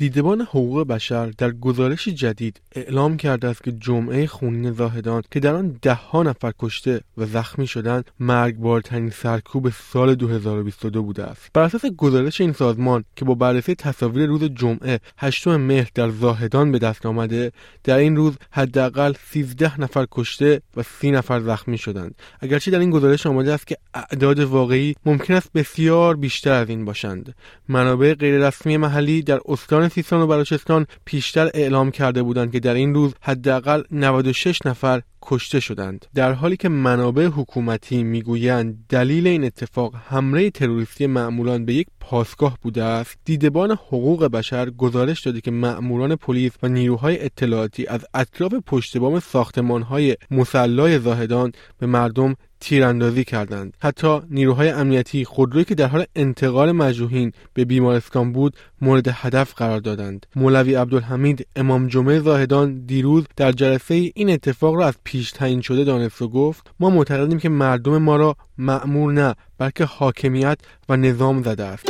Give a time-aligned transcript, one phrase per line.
[0.00, 5.54] دیدبان حقوق بشر در گزارش جدید اعلام کرده است که جمعه خونین زاهدان که در
[5.54, 11.50] آن دهها نفر کشته و زخمی شدند مرگبارترین سرکوب سال 2022 بوده است.
[11.54, 16.72] بر اساس گزارش این سازمان که با بررسی تصاویر روز جمعه 8 مهر در زاهدان
[16.72, 17.52] به دست آمده
[17.84, 22.14] در این روز حداقل 13 نفر کشته و 30 نفر زخمی شدند.
[22.40, 26.84] اگرچه در این گزارش آمده است که اعداد واقعی ممکن است بسیار بیشتر از این
[26.84, 27.34] باشند.
[27.68, 32.94] منابع غیررسمی محلی در استان سیستان و بلوچستان پیشتر اعلام کرده بودند که در این
[32.94, 36.06] روز حداقل 96 نفر کشته شدند.
[36.14, 42.58] در حالی که منابع حکومتی می‌گویند دلیل این اتفاق حمله تروریستی معمولان به یک پاسگاه
[42.62, 48.54] بوده است دیدبان حقوق بشر گزارش داده که معمولان پلیس و نیروهای اطلاعاتی از اطراف
[48.66, 53.76] پشت بام ساختمانهای مسلای زاهدان به مردم تیراندازی کردند.
[53.80, 59.80] حتی نیروهای امنیتی خودرویی که در حال انتقال مجروحین به بیمارستان بود مورد هدف قرار
[59.80, 60.26] دادند.
[60.36, 65.84] مولوی عبدالحمید امام جمعه زاهدان دیروز در جلسه این اتفاق را از پیش تعیین شده
[65.84, 70.58] دانست و گفت ما معتقدیم که مردم ما را معمور نه بلکه حاکمیت
[70.88, 71.86] و نظام زده است.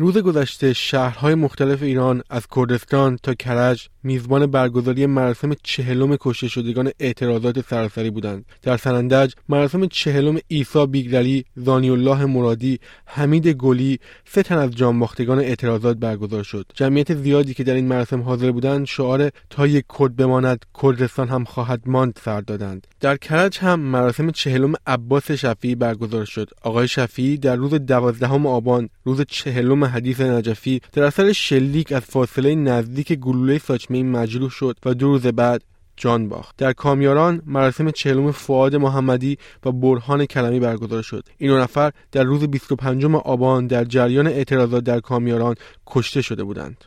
[0.00, 6.90] روز گذشته شهرهای مختلف ایران از کردستان تا کرج میزبان برگزاری مراسم چهلم کشته شدگان
[7.00, 8.44] اعتراضات سراسری بودند.
[8.62, 15.38] در سنندج مراسم چهلم ایسا بیگرلی زانی الله مرادی حمید گلی سه تن از جانباختگان
[15.38, 16.66] اعتراضات برگزار شد.
[16.74, 21.44] جمعیت زیادی که در این مراسم حاضر بودند شعار تا یک کرد بماند کردستان هم
[21.44, 22.86] خواهد ماند سر دادند.
[23.00, 26.50] در کرج هم مراسم چهلم عباس شفیعی برگزار شد.
[26.62, 32.54] آقای شفیعی در روز دوازدهم آبان روز چهلم حدیث نجفی در اثر شلیک از فاصله
[32.54, 35.62] نزدیک گلوله ساچمه مجروح شد و دو روز بعد
[35.98, 36.56] جان باخت.
[36.56, 41.24] در کامیاران مراسم چهلم فعاد محمدی و برهان کلمی برگزار شد.
[41.38, 45.54] این نفر در روز 25 آبان در جریان اعتراضات در کامیاران
[45.86, 46.84] کشته شده بودند.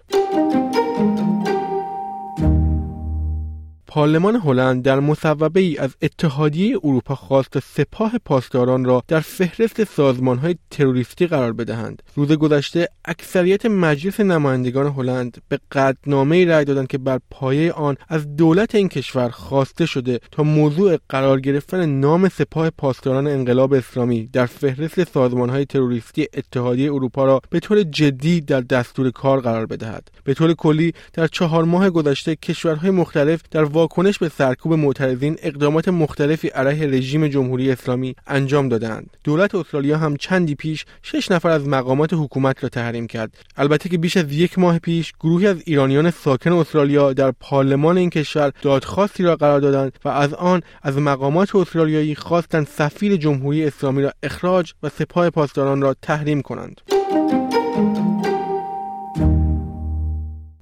[3.94, 10.38] پارلمان هلند در مصوبه ای از اتحادیه اروپا خواست سپاه پاسداران را در فهرست سازمان
[10.38, 12.03] های تروریستی قرار بدهند.
[12.16, 18.35] روز گذشته اکثریت مجلس نمایندگان هلند به قدنامه رأی دادند که بر پایه آن از
[18.35, 24.46] دولت این کشور خواسته شده تا موضوع قرار گرفتن نام سپاه پاسداران انقلاب اسلامی در
[24.46, 30.12] فهرست سازمان های تروریستی اتحادیه اروپا را به طور جدی در دستور کار قرار بدهد.
[30.23, 35.88] به طور کلی در چهار ماه گذشته کشورهای مختلف در واکنش به سرکوب معترضین اقدامات
[35.88, 39.18] مختلفی علیه رژیم جمهوری اسلامی انجام دادند.
[39.24, 43.31] دولت استرالیا هم چندی پیش شش نفر از مقامات حکومت را تحریم کرد.
[43.58, 48.09] البته که بیش از یک ماه پیش گروهی از ایرانیان ساکن استرالیا در پارلمان این
[48.09, 54.02] کشور دادخواستی را قرار دادند و از آن از مقامات استرالیایی خواستند سفیر جمهوری اسلامی
[54.02, 56.81] را اخراج و سپاه پاسداران را تحریم کنند.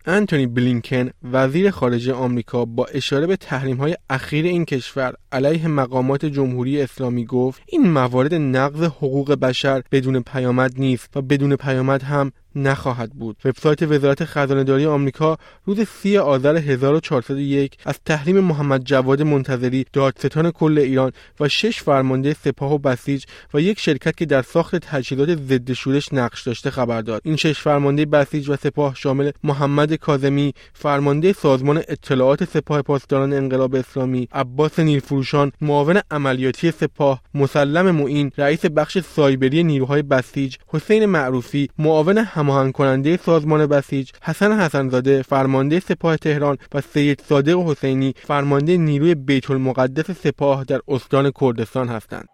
[0.10, 6.26] انتونی بلینکن وزیر خارجه آمریکا با اشاره به تحریم های اخیر این کشور علیه مقامات
[6.26, 12.32] جمهوری اسلامی گفت این موارد نقض حقوق بشر بدون پیامد نیست و بدون پیامد هم
[12.56, 13.38] نخواهد بود.
[13.46, 20.78] وبسایت وزارت خزانهداری آمریکا روز 30 آذر 1401 از تحریم محمد جواد منتظری دادستان کل
[20.78, 23.24] ایران و شش فرمانده سپاه و بسیج
[23.54, 27.22] و یک شرکت که در ساخت تجهیزات ضد شورش نقش داشته خبر داد.
[27.26, 33.76] این شش فرمانده بسیج و سپاه شامل محمد کاظمی فرمانده سازمان اطلاعات سپاه پاسداران انقلاب
[33.76, 41.70] اسلامی عباس نیرفروشان معاون عملیاتی سپاه مسلم معین رئیس بخش سایبری نیروهای بسیج حسین معروفی
[41.78, 48.78] معاون هماهنگ کننده سازمان بسیج حسن حسنزاده فرمانده سپاه تهران و سید صادق حسینی فرمانده
[48.78, 52.28] نیروی بیت المقدس سپاه در استان کردستان هستند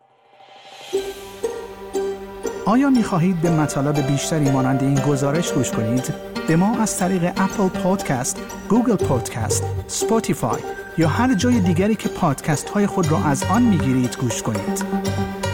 [2.66, 6.14] آیا می خواهید به مطالب بیشتری مانند این گزارش گوش کنید؟
[6.48, 10.62] به ما از طریق اپل پادکست، گوگل پادکست، اسپاتیفای
[10.98, 15.44] یا هر جای دیگری که پادکست های خود را از آن می گیرید گوش کنید؟